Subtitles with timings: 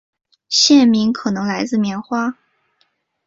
[0.49, 2.35] 县名可能来自棉花。